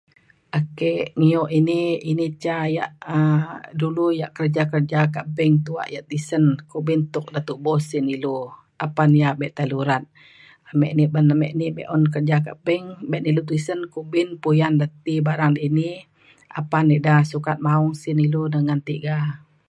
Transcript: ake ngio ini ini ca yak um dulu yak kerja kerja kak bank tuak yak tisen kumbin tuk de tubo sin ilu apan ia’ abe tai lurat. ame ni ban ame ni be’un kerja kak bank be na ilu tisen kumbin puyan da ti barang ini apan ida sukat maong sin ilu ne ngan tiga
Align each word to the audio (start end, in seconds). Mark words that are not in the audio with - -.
ake 0.59 0.93
ngio 1.19 1.43
ini 1.59 1.79
ini 2.11 2.27
ca 2.43 2.57
yak 2.77 2.91
um 3.15 3.43
dulu 3.81 4.05
yak 4.21 4.31
kerja 4.37 4.63
kerja 4.73 4.99
kak 5.15 5.29
bank 5.35 5.53
tuak 5.65 5.89
yak 5.95 6.07
tisen 6.11 6.43
kumbin 6.71 7.01
tuk 7.13 7.27
de 7.33 7.41
tubo 7.47 7.73
sin 7.89 8.05
ilu 8.15 8.37
apan 8.85 9.09
ia’ 9.19 9.27
abe 9.33 9.47
tai 9.55 9.67
lurat. 9.71 10.03
ame 10.69 10.87
ni 10.97 11.03
ban 11.13 11.27
ame 11.33 11.47
ni 11.59 11.65
be’un 11.77 12.03
kerja 12.13 12.37
kak 12.45 12.59
bank 12.65 12.85
be 13.09 13.17
na 13.19 13.27
ilu 13.31 13.41
tisen 13.49 13.79
kumbin 13.93 14.29
puyan 14.41 14.73
da 14.79 14.85
ti 15.03 15.13
barang 15.27 15.55
ini 15.67 15.89
apan 16.59 16.85
ida 16.97 17.15
sukat 17.31 17.57
maong 17.65 17.91
sin 18.01 18.17
ilu 18.27 18.41
ne 18.51 18.57
ngan 18.65 18.81
tiga 18.87 19.15